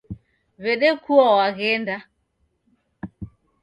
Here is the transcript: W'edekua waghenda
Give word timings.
W'edekua 0.63 1.25
waghenda 1.39 1.95